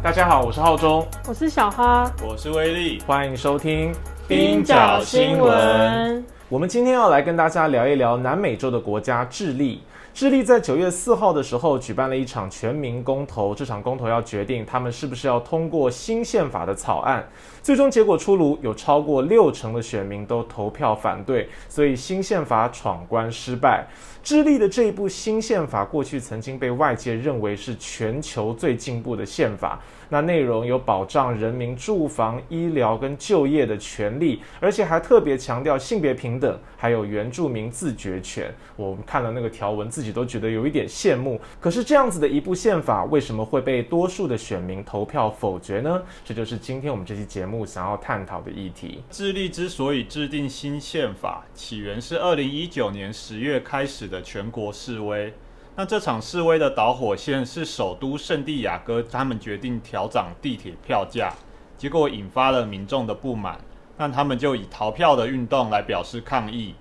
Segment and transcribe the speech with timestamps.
[0.00, 3.92] 大家好，我是浩中，我是小哈，我是威力，欢迎收听
[4.28, 6.24] 冰角新闻。
[6.48, 9.82] 我们今天要来跟大家聊一聊南美洲的国家智利。
[10.14, 17.24] 智利在九月四号的时候举办了一场全民公投，这场公投要决定他们是不是要通过新宪法的草案。
[17.62, 23.86] 最终结果出炉，有超过六成的选民都投票反对，所以新宪法闯关失败。
[24.24, 29.80] 智利的这一部新宪法过去曾经被外界认为是全球最进步的宪法。
[30.08, 38.52] 那内容有保障人民住房、医疗跟就业的权利，而且还特别强调性别平等，还有原住民自决权。
[38.76, 41.40] 我们看了那个条文，自己都觉得有一点羡慕。
[41.60, 46.02] 可是这样子的一部宪法，为什么会被多数的选民投票否决呢？
[46.24, 49.02] 这就是今天我们这期节目想要探讨的议题。
[49.10, 55.32] 智利之所以制定新宪法，起源是二零一九年十月开始的全国示威。
[55.80, 61.32] 那这场示威的导火线是首都圣地亚哥，他们决定调涨地铁票价，
[61.76, 63.60] 结果引发了民众的不满，
[63.96, 66.74] 那他们就以逃票的运动来表示抗议。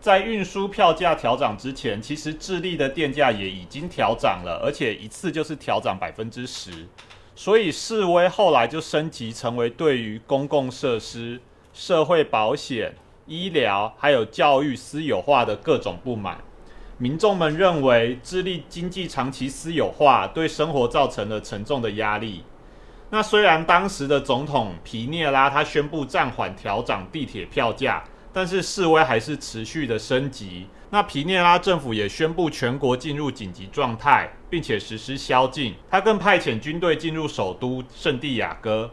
[0.00, 6.86] 在运输票价调涨之前，其实智利的电价也已经调涨了，而且一次就是调涨百分之十，
[7.34, 11.40] 所以示威后来就升级成为对于公共设施、
[11.72, 12.94] 社会保险、
[13.26, 16.38] 医疗还有教育私有化的各种不满。
[16.98, 22.42] 民众们认为，智利经济长期私有化对生活造成了沉重的压力。
[23.10, 30.66] 那虽然当时的总统皮涅拉他宣布暂缓调涨地铁票价，但是示威还是持续的升级。
[30.88, 35.74] 那皮涅拉政府也宣布全国进入紧急状态，并且实施宵禁。
[35.90, 38.90] 他更派遣军队进入首都圣地亚哥，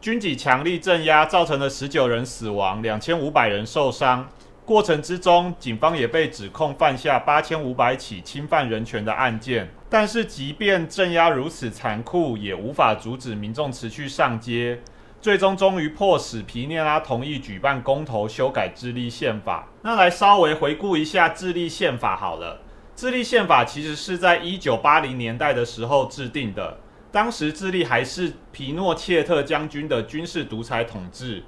[0.00, 4.28] 军警强力镇压，造成了十九人死亡，两千五百人受伤。
[4.64, 9.70] 过程之中，警方也被指控犯下八千五百起侵犯人权的案件。
[9.90, 14.80] 但是，即便镇压如此残酷，也无法阻止民众持续上街。
[15.20, 19.68] 最终，终于迫使皮涅拉同意举办公投，修改智利宪法。
[19.82, 22.62] 那来稍微回顾一下智利宪法好了。
[22.96, 26.78] 智利宪法其实是在一九八零年代的时候制定的，
[27.12, 31.42] 当时智利还是皮诺切特将军的军事独裁统治。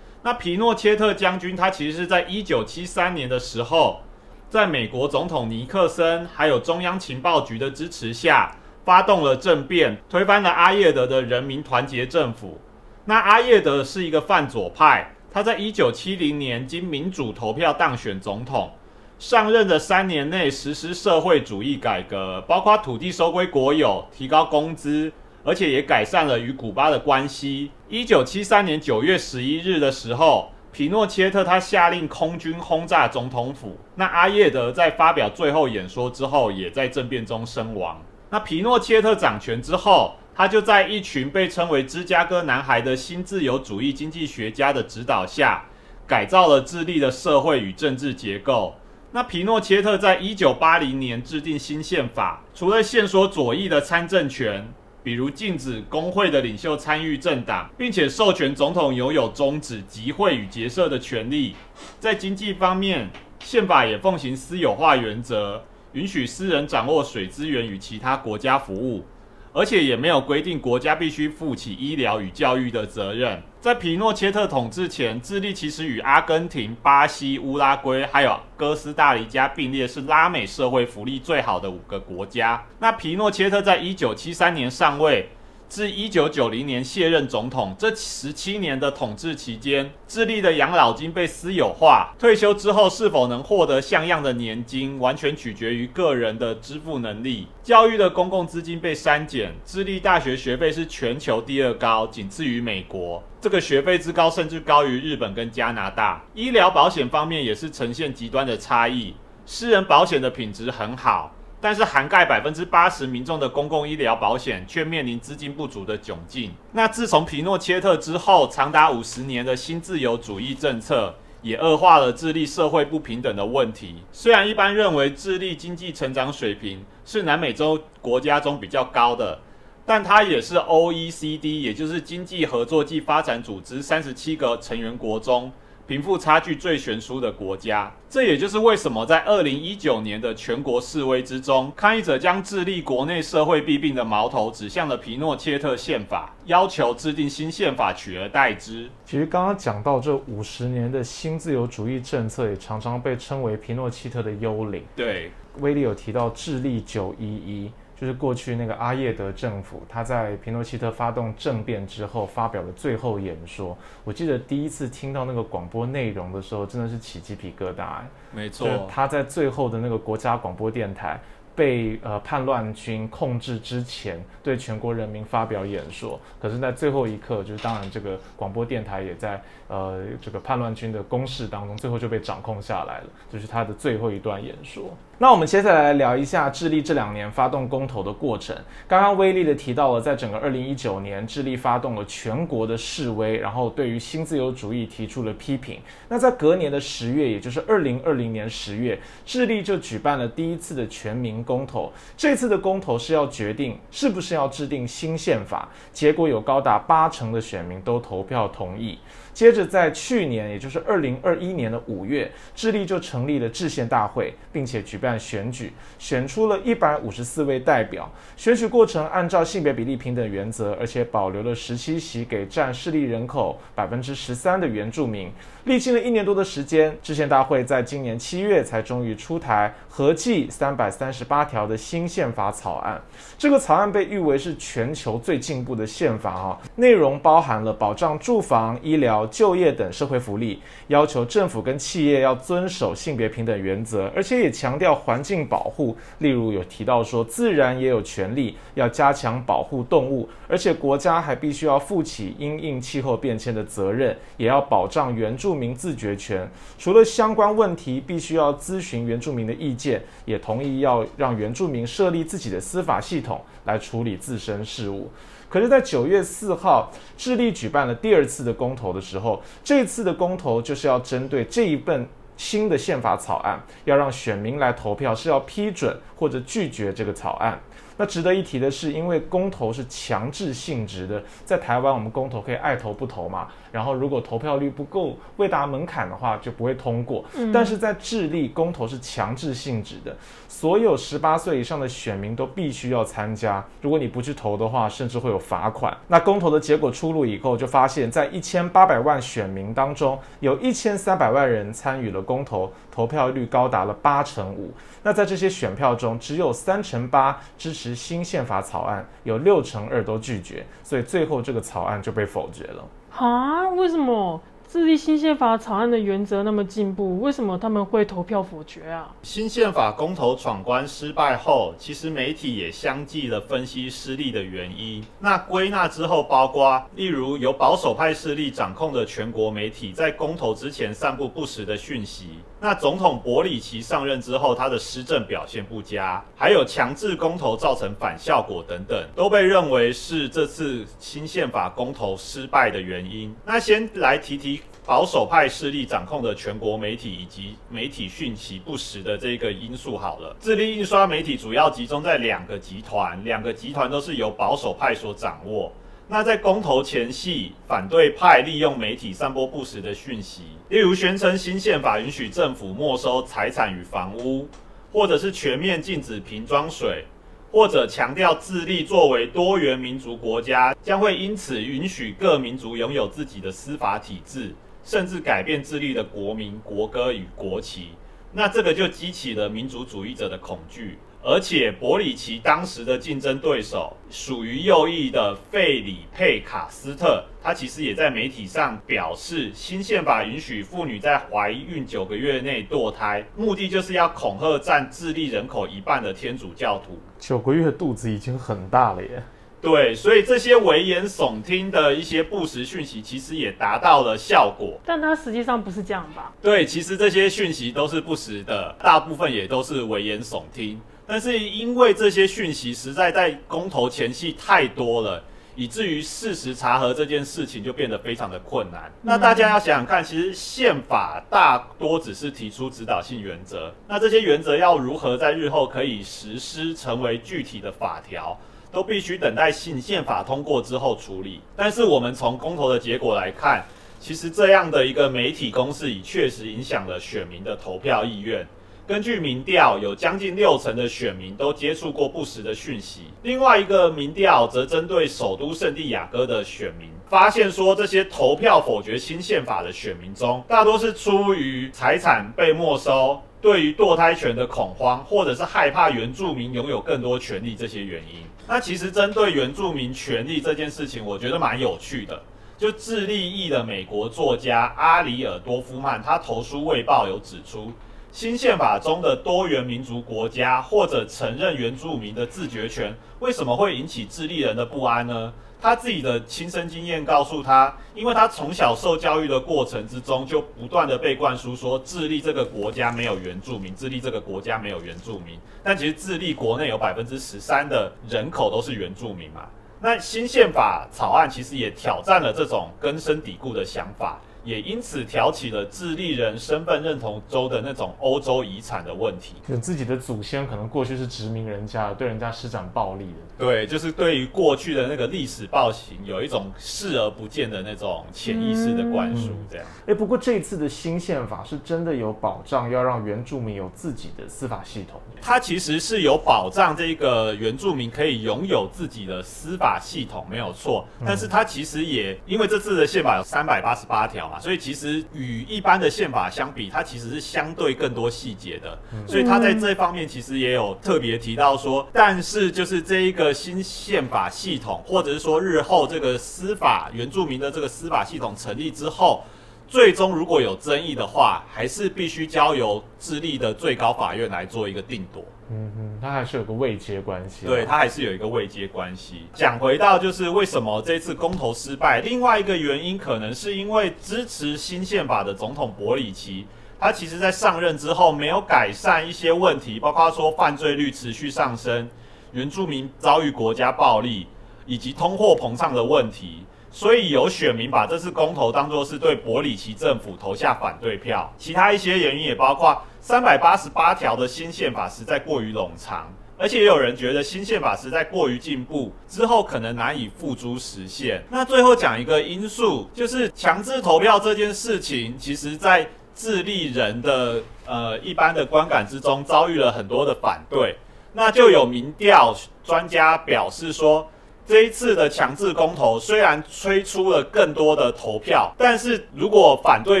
[0.28, 4.02] 那皮诺切特将军，他其实是在一九七三年的时候，
[4.50, 12.60] 在美国总统尼克森还有中央情报局的支持下，发动了政变，推翻了阿叶德的人民团结政府。
[13.06, 18.72] 那阿叶德是一个泛左派，他在一九七零年经民主投票当选总统，
[19.18, 25.10] 上任的三年内实施社会主义改革，包括土地收归国有、提高工资。
[25.44, 27.70] 而且也改善了与古巴的关系。
[27.88, 33.78] 一九七三年九月十一日的时候，皮诺切特他下令空军轰炸总统府。
[33.94, 38.02] 那阿叶德在发表最后演说之后，也在政变中身亡。
[38.30, 45.64] 那皮诺切特掌权之后，他就在一群被称为“芝加哥男孩”的新自由主义经济学家的指导下，
[46.06, 48.74] 改造了智利的社会与政治结构。
[49.12, 54.68] 那皮诺切特在一九八零年制定新宪法，除了限缩左翼的参政权。
[55.02, 61.54] 比如禁止工会的领袖参与政党，并且授权总统拥有终止集会与结社的权利。
[61.98, 63.08] 在经济方面，
[63.40, 69.04] 宪法也奉行私有化原则，允许私人掌握水资源与其他国家服务。
[69.52, 73.42] 而且也没有规定国家必须负起医疗与教育的责任。
[73.60, 82.64] 在皮诺切特统治前，智利其实与阿根廷、巴西、乌拉圭还有哥斯达黎加并列，是拉美社会福利最好的五个国家。
[82.78, 85.28] 那皮诺切特在一九七三年上位。
[85.68, 97.48] 至一九九零年卸任总统，这十七年的统治期间，智利的养老金被私有化，退休之后是否能获得像样的年金，完全取决于个人的支付能力。
[97.62, 103.22] 教育的公共资金被删减，智利大学学费是全球第二高，仅次于美国。
[103.38, 106.24] 这个学费之高，甚至高于日本跟加拿大。
[106.34, 109.14] 医疗保险方面也是呈现极端的差异，
[109.44, 111.34] 私人保险的品质很好。
[111.60, 116.52] 但是涵盖百分之八十民众的公共医疗保险却面临资金不足的窘境。
[116.72, 123.96] 那自从皮诺切特之后，长达五十年的新自由主义政策也恶化了智利社会不平等的问题。
[124.12, 129.40] 虽然一般认为智利经济成长水平是南美洲国家中比较高的，
[129.84, 135.50] 但它也是 OECD，也就是经济合作暨发展组织三十七个成员国中。
[135.88, 148.90] 贫富差距最悬殊的国家，这也就是为什么在二零一九年的全国示威之中，抗议者将智利国内社会弊病的矛头指向了皮诺切特宪法，要求制定新宪法取而代之。
[149.06, 154.84] 其实刚刚讲到这五十年的新自由主义政策，也常常被称为皮诺切特的幽灵。
[154.94, 155.30] 对。
[155.60, 163.76] 威利有提到智利九一一，就是过去那个阿叶德政府他在皮诺切特发动政变之后发表的最后演说。
[164.04, 167.98] 我记得第一次听到那个广播内容的时候，真的是起鸡皮疙瘩。
[168.32, 171.20] 没错，他在最后的那个国家广播电台。
[171.56, 184.96] 被呃叛乱军控制之前，对全国人民发表演说，可是，在最后一刻，就是当然这个广播电台也在呃这个叛乱军的攻势当中，最后就被掌控下来了，就是他的最后一段演说。
[185.20, 188.56] 那我们接下来聊一下智利这两年发动公投的过程。
[188.86, 195.80] 刚刚威力的提到了，在整个二零一九年，智利发动了全国的示威，然后对于新自由主义提出了批评。
[196.08, 201.92] 那在隔年的十月，也就是二零二零年十月，智利就举办了第一次的全民公投。
[202.16, 208.96] 这次的公投是要决定是不是要制定新宪法，结果有高达八成的选民都投票同意。
[209.38, 218.10] 接着，在去年，也就是二零二一年的五月，智利就成立了制宪大会，并且举办选举，选出了一百五十四位代表。
[218.36, 225.30] 选举过程按照性别比例平等原则，而且保留了十七席给占势力人口百分之十三的原住民。
[225.66, 233.00] 历经了一年多的时间，制宪大会在今年七月才终于出台合计三百三十八条的新宪法草案。
[233.36, 245.94] 这个草案被誉为是全球最进步的宪法啊，内容包含了保障住房、医疗、就业等社会福利，要求政府跟企业要遵守性别平等原则，而且也强调环境保护。
[246.20, 255.58] 例如有提到说，自然也有权利要加强保护动物，而且国家还必须要负起因应气候变迁的责任，也要保障原住。
[255.58, 256.48] 民自决权，
[256.78, 265.10] 除了相关问题必须要咨询原住民的意见，也同意要让原住民设立自己的司法系统来处理自身事务。
[265.48, 272.06] 可是，在九月四号，智利举办了第二次的公投的时候，这次的公投就是要针对这一份
[272.36, 277.58] 新的宪法草案，要让选民来投票，是要批准或者拒绝这个草案。
[277.98, 283.48] 那值得一提的是，因为公投是强制性质的，在台湾我们公投可以爱投不投嘛。
[283.70, 287.22] 然后如果投票率不够未达门槛的话，就不会通过。
[287.52, 290.16] 但是在智利，公投是强制性质的，
[290.48, 293.62] 所有十八岁以上的选民都必须要参加。
[293.82, 295.94] 如果你不去投的话，甚至会有罚款。
[296.06, 304.72] 那公投的结果出炉以后，就发现，在一千八百万选民当中，有一千三百万人参与了公投，投票率高达了八成五。
[305.04, 307.94] 那在这些选票中，只有三成八支持。
[307.94, 312.84] 新宪法草案有六成二都拒绝，所以最后这个草案就被否决了。
[313.14, 313.68] 啊？
[313.70, 314.40] 为什么？
[314.66, 319.14] 智利新宪法草案的原则那么进步，为什么他们会投票否决啊？
[319.22, 325.02] 新宪法公投闯关失败后，其实媒体也相继的分析失利的原因。
[325.20, 332.40] 那归纳之后，包括例如由保守派势力掌控的全国媒体在公投之前散布不实的讯息。
[332.60, 343.34] 那总统博里奇上任之后，他的施政表现不佳，还有强制公投造成反效果等等，都被认为是这次新宪法公投失败的原因。
[343.44, 344.60] 那先来提提。
[344.88, 355.70] 保守派势力掌控的全国媒体以及媒体讯息不实的这个因素好了，智利印刷媒体主要集中在两个集团，两个集团都是由保守派所掌握。
[356.10, 364.48] 那在公投前夕，反对派利用媒体散播不实的讯息，例如宣称新宪法允许政府没收财产与房屋，
[364.90, 367.04] 或者是全面禁止瓶装水，
[367.52, 374.54] 或者强调智利作为多元民族国家，将会因此允许各民族拥有自己的司法体制。
[374.84, 377.88] 甚至改变智利的国民国歌与国旗，
[378.32, 380.96] 那这个就激起了民族主义者的恐惧。
[381.20, 396.98] 而且，博里奇当时的竞争对手属于右翼的费里佩卡斯特，他其实也在媒体上表示，新宪法允许妇女在怀孕九个月内堕胎，目的就是要恐吓占智利人口一半的天主教徒。
[397.18, 399.22] 九个月肚子已经很大了耶。
[399.60, 404.78] 对，所以这些危言耸听的一些不实讯息，其实也达到了效果。
[404.86, 406.32] 但它实际上不是这样吧？
[406.40, 410.80] 对，其实这些讯息都是不实的，大部分也都是危言耸听。
[411.10, 415.24] 但是因为这些讯息实在在公投前夕太多了，
[415.56, 418.92] 以至于事实查核这件事情就变得非常的困难。
[419.00, 428.38] 那大家要想想看，其实宪法大多只是提出指导性原则，那这些原则要如何在日后可以实施，成为具体的法条？
[428.70, 431.40] 都必须等待新宪法通过之后处理。
[431.56, 433.64] 但是我们从公投的结果来看，
[433.98, 438.46] 其实这样的一个媒体公示已确实影响了选民的投票意愿。
[438.88, 443.02] 根据民调，有将近六成的选民都接触过不实的讯息。
[443.22, 453.20] 另外一个民调则针对首都圣地亚哥的选民，发现说这些投票否决新宪法的选民中，大多是出于财产被没收。
[453.42, 458.24] 对于堕胎权的恐慌，或者是害怕原住民拥有更多权利这些原因。
[458.48, 462.18] 那其实针对原住民权利这件事情，我觉得蛮有趣的。
[462.56, 467.70] 就智利裔的美国作家阿里尔多夫曼，他投书《卫报》有指出，
[468.18, 475.32] 新宪法中的多元民族国家或者承认原住民的自决权，为什么会引起智利人的不安呢？
[475.60, 485.38] 他自己的亲身经验告诉他，因为他从小受教育的过程之中，就不断的被灌输说，智利这个国家没有原住民，智利这个国家没有原住民。
[485.62, 489.46] 但其实智利国内有百分之十三的人口都是原住民嘛。
[489.80, 499.34] 那新宪法草案其实也挑战了这种根深蒂固的想法，也因此挑起了智利人身份认同州的那种欧洲遗产的问题。
[499.46, 503.44] 就自己的祖先可能过去是殖民人家，对人家施展暴力的。
[503.44, 509.66] 对，就是对于过去的那个历史暴行，有一种视而不见的那种潜意识的灌输，这样。
[509.86, 514.98] 哎，不过这次的新宪法是真的有保障，要让原住民有自己的司法系统。
[515.20, 520.86] 它其实是有保障，这个原住民可以拥有自己的司法系统，没有错。
[521.04, 528.78] 但是它其实也因为这次的宪法有三百八十八条嘛，所以其实与一般的宪法相比，它其实是相对更多细节的。
[529.06, 539.24] 所以他在这方面其实也有特别提到说，但是就是这一个新宪法系统，或者是说日后这个司法原住民的这个司法系统成立之后。
[539.68, 545.22] 最终如果有争议的话，还是必须交由智利的最高法院来做一个定夺。
[545.50, 547.46] 嗯哼，它还是有个位阶关系。
[547.46, 549.26] 对，它还是有一个位阶关系。
[549.34, 556.46] 讲回到就是为什么这次公投失败，另外一个原因可能是因为支持新宪法的总统博里奇，
[556.80, 561.88] 他其实在上任之后没有改善一些问题，包括说犯罪率持续上升、
[562.32, 564.26] 原住民遭遇国家暴力
[564.64, 566.44] 以及通货膨胀的问题。
[566.78, 576.08] 所以有选民把这次公投当作是对伯里奇政府投下反对票，其他一些原因也包括三百八十八条的新宪法实在过于冗长，
[576.38, 581.20] 而且也有人觉得新宪法实在过于进步，之后可能难以付诸实现。
[581.30, 590.76] 那最后讲一个因素，就是强制投票这件事情，其实在智利人的呃一般的观感之中遭遇了很多的反对，
[591.12, 592.32] 那就有民调
[592.62, 594.08] 专家表示说。
[594.48, 600.00] 这一次的强制公投虽然催出了更多的投票，但是如果反对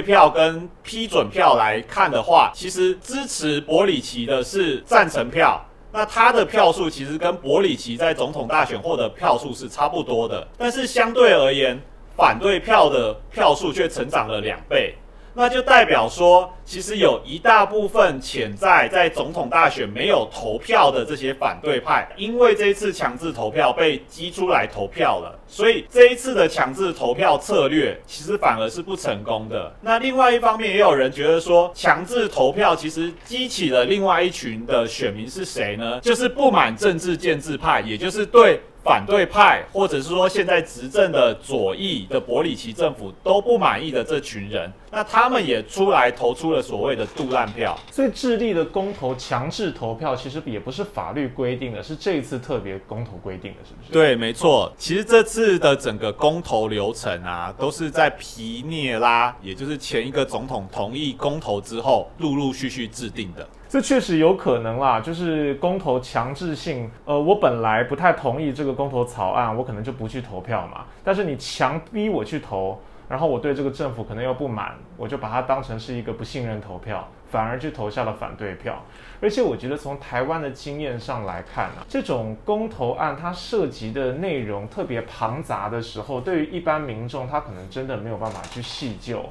[0.00, 5.62] 票跟批准票来看的话，其实支持伯里奇的是赞成票，
[5.92, 11.78] 那他的票数其实跟伯里奇在总统大选获得票数是差不多的，但是相对而言，
[12.16, 14.94] 反对票的票数却成长了两倍。
[15.38, 29.72] 那就代表说，其实有一大部分潜在在总统大选没有投票的这些反对派，因为这一次强制投票被激出来投票了，所以这一次的强制投票策略其实反而是不成功的。
[29.80, 36.00] 那另外一方面，也有人觉得说，强制投票其实激起了另外一群的选民是谁呢？
[36.00, 38.60] 就是不满政治建制派，也就是对。
[38.82, 47.78] 反对派，或者是说现在执政的左翼的伯里奇政府都不满意的这群人，那他们也出来投出了所谓的杜烂票。
[47.90, 53.92] 所以智利的公投强制投票其实也不是法律规定的，是这一次特别公投规定的，是不是？
[53.92, 54.72] 对，没错。
[54.78, 63.46] 其实这次的整个公投流程啊，都是在皮涅拉，也就是前一个总统同意公投之后，陆陆续续制定的。
[63.68, 66.90] 这确实有可能啦，就是公投强制性。
[67.04, 70.86] 呃，我本来不太同意这个公投草案，我可能就不去投票嘛。
[71.04, 78.82] 但是你强逼我去投，然后我对这个政府可能又不满，我就把它当成是一个不信任投票，反而去投下了反对票。
[79.20, 89.22] 而且我觉得从台湾的经验上来看啊，这种公投案它涉及的内容特别庞杂的时候，对于一般民众他可能真的没有办法去细究。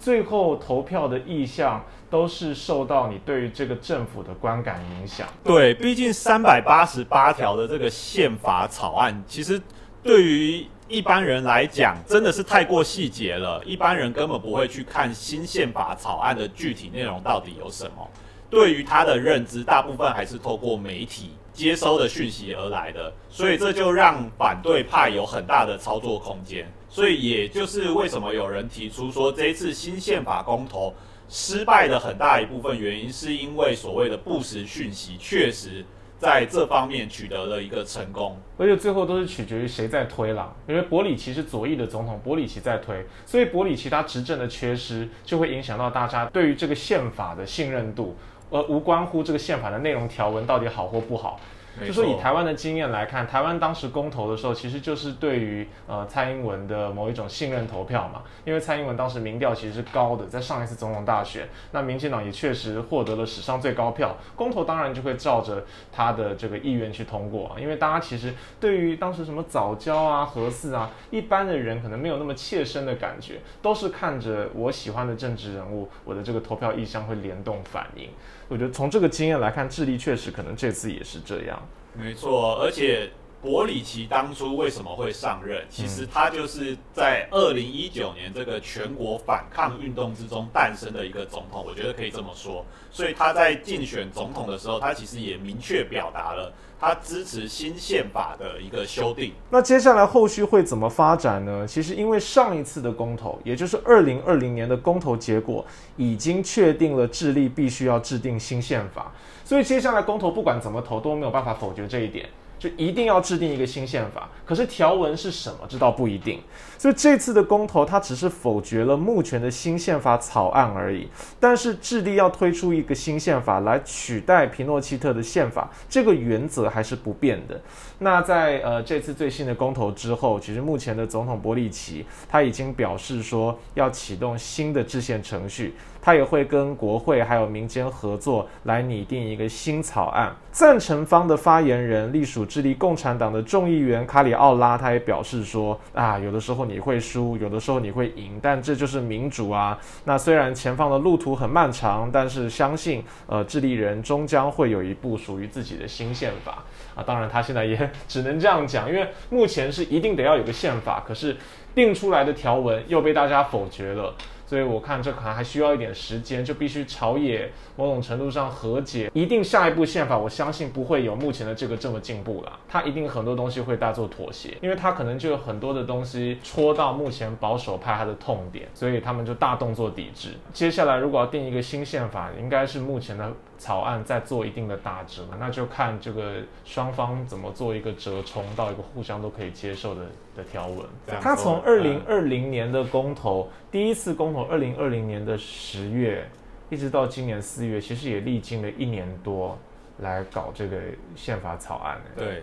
[0.00, 5.28] 最后投票的意向都是受到你对于这个政府的观感影响。
[5.44, 9.60] 对，毕竟三百八十八条的这个宪法草案，其实
[10.02, 13.62] 对于一般人来讲，真的是太过细节了。
[13.64, 18.08] 一般人根本不会去看新宪法草案的具体内容到底有什么。
[18.48, 26.66] 对于他的认知，大部分还是透过媒体接收的讯息而来的，所以这就让反对派有很大的操作空间。
[26.90, 30.92] 所以，也就是为什么有人提出说，这一次新宪法公投
[31.28, 35.84] 失败的很大一部分原因，是因为所谓的不实讯息确实
[36.18, 40.52] 在这方面取得了一个成功，而且最后都是取决于谁在推了。
[40.66, 48.16] 因为伯里奇是左翼的总统，伯里奇在推，所以伯里奇他执政的缺失，就会影响到大家对于这个宪法的信任度，
[48.50, 51.38] 而无关乎这个宪法的内容条文到底好或不好。
[51.86, 58.22] 就说以台湾的经验来看，台湾当时公投的时候，其实就是对于呃蔡英文的某一种信任投票嘛。
[58.44, 67.48] 因为蔡英文当时民调其实是高的，在上一次总统大选，那民进党也确实获得了史上最高票，公投当然就会照着他的这个意愿去通过。
[67.48, 78.08] 啊因为大家其实对于当时什么早教啊、核四啊，一般的人可能没有那么切身的感觉，都是看着我喜欢的政治人物，我的这个投票意向会联动反应。
[78.50, 81.62] 我觉得从这个经验来看，智利确实可能这次也是这样。
[81.94, 83.08] 没错，而且
[83.42, 85.64] 伯里奇当初为什么会上任？
[85.70, 92.64] 其实他就是在二零一九年这个全国反抗运动之中诞生的一个总统，我觉得可以这么说。
[92.90, 99.32] 所以他在竞选总统的时候，他其实也明确表达了他支持新宪法的一个修订。
[99.48, 101.66] 那接下来后续会怎么发展呢？
[101.66, 105.64] 其实因为上一次的公投，也就是二零二零年的公投结果，
[105.96, 109.10] 已经确定了智利必须要制定新宪法，
[109.46, 112.28] 所以接下来公投不管怎么投都没有办法否决这一点。
[112.60, 116.40] 就一定要制定一个新宪法，可是条文是什么，这倒不一定。
[116.76, 121.08] 所以这次的公投，它只是否决了目前的新宪法草案而已。
[121.40, 127.58] 但是智利要推出一个新宪法来取代皮诺契特的宪法，这个原则还是不变的。
[128.02, 135.74] 那在呃这次最新的公投之后，其实目前的总统波利奇他已经表示说要启动新的制宪程序。
[136.02, 140.34] 他也会跟国会还有民间合作来拟定一个新草案。
[140.50, 149.78] 赞成方的发言人，隶属智利共产党的众议员卡里奥拉，他也表示说：啊，有的时候你会输，有的时候你会赢，但这就是民主啊。
[150.04, 156.64] 那虽然前方的路途很漫长，但是相信呃智利人终将会有一部属于自己的新宪法
[156.94, 157.02] 啊。
[157.02, 161.36] 当然，他现在也只能这样讲，因为目前是一定得要有个宪法，可是
[161.74, 164.14] 定出来的条文又被大家否决了。
[164.50, 169.08] 所以我看这可能还需要一点时间，就必须朝野某种程度上和解。
[169.14, 172.58] 一定下一步宪法，我相信不会有目前的这个这么进步了。
[172.68, 180.30] 它一定很多东西会大做妥协，因为它可能就有很多的东西戳到目前保守派他的痛点，所以他们就大动作抵制。
[180.52, 190.00] 接下来如果要定一个新宪法，应该是目前的草案在做一定的大折，那就看这个双方怎么做一个折冲到一个互相都可以接受的。
[190.36, 190.78] 的条文，
[191.20, 196.28] 他从二零二零年的公投第一次公投，二零二零年的十月，
[196.70, 199.56] 一直到今年四月，其实也历经了一年多
[199.98, 200.80] 来搞这个
[201.14, 202.00] 宪法草案。
[202.16, 202.42] 对，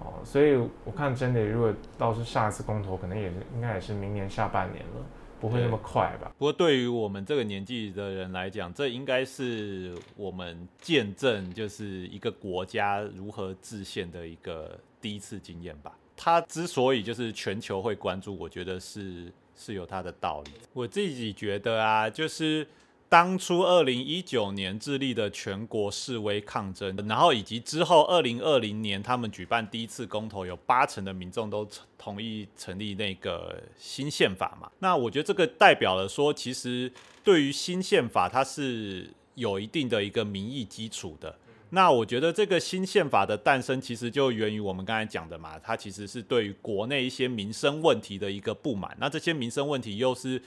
[0.00, 5.06] 哦，所以我看真的，如果倒是下一次公投，可能也是应该也是明年下半年了，
[5.40, 6.30] 不会那么快吧？
[6.36, 15.96] 不过对于我们这个年纪的人来讲，这应该是我们见证就是一个国家如何制宪的一个第一次经验吧。
[16.14, 20.52] 他之所以就是全球会关注，我觉得是是有他的道理。
[20.72, 22.66] 我自己觉得啊，就是
[23.08, 34.70] 当初二零一九年智利的全国示威抗争，然后以及之后二零二零年他们举办第一次公投，有八成的民众都同意成立那个新宪法嘛。
[34.80, 36.92] 那我觉得这个代表了说，其实
[37.24, 41.38] 对于新宪法，它是有一定的一个民意基础的。
[41.70, 48.96] 那我觉得这个新宪法的诞生，其实就源于我们刚才讲的嘛，它其实是对于国内一些民生问题的一个不满。
[49.00, 50.40] 那这些民生问题又是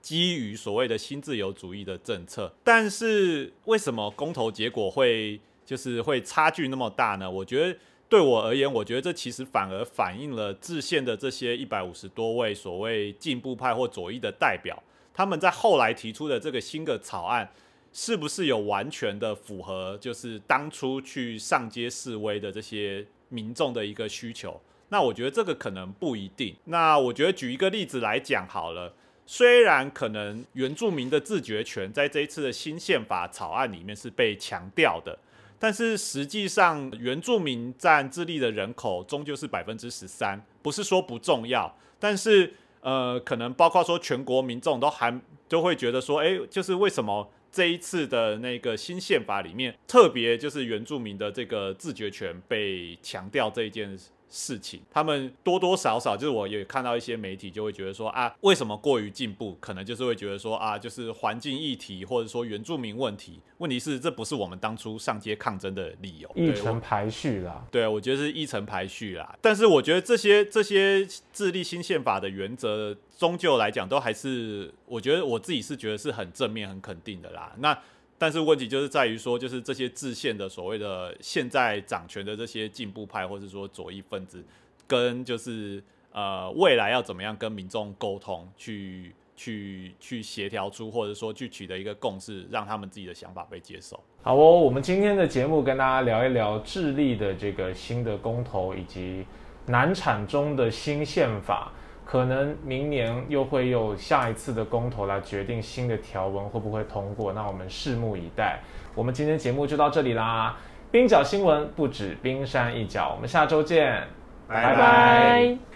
[0.00, 7.28] 基于所谓的新自由主义的政策，但是为什么公投结果会就是会差距那么大呢？
[7.28, 7.76] 我觉得
[8.08, 14.80] 对我而言，我觉得这其实反而反映了制宪的这些一百五十多位所谓进步派或左翼的代表，
[15.12, 17.50] 他们在后来提出的这个新的草案。
[17.92, 24.60] 是不是有完全的符合，就是当初去上街示威的这些民众的一个需求？
[24.90, 26.54] 那我觉得这个可能不一定。
[26.64, 28.92] 那我觉得举一个例子来讲好了，
[29.26, 35.18] 虽然可能原住民的自决权在这一次的新宪法草案里面是被强调的，
[35.58, 47.28] 但是实际上原住民占智利的人口终究是百分之十三，不是说不重要，但是呃，可能包括说全国民众都还都会觉得说，哎，就是为什么？
[47.52, 54.60] 这一次的那个新宪法里面，特别就是原住民的这个自觉权被强调这一件事事。
[54.60, 59.56] 情，他们多多少少就是我也看到一些媒体就会觉得说啊，为什么过于进步？
[59.58, 63.40] 可能就是会觉得说啊，就是环境议题或者说原住民问题。
[63.56, 67.64] 问题是这不是我们当初上街抗争的理由，议程排序啦。
[67.70, 69.34] 对，我觉得是议程排序啦。
[69.40, 77.54] 但是我觉得这些这些智立新宪法的原则，终究来讲都还是，我觉得我自己是觉得是很正面、很肯定的啦。
[77.58, 77.76] 那。
[78.20, 84.44] 但是问题就是在于说，就是这些制宪的所谓的现在掌权的这些进步派，或者说左翼分子，
[84.86, 89.14] 跟就是呃未来要怎么样跟民众沟通去。
[89.36, 93.98] 去去协调出，或者说去取得一个共识，让他们自己的想法被接受。
[94.20, 99.24] 好哦，我们今天的节目跟大家聊一聊智利的这个新的公投以及
[99.64, 101.72] 难产中的新宪法，
[102.10, 108.58] 可能明年又会有下一次的公投来决定新的条文会不会通过，那我们拭目以待。
[108.96, 110.56] 我们今天节目就到这里啦，
[110.90, 114.02] 冰角新闻不止冰山一角，我们下周见，
[114.48, 115.60] 拜拜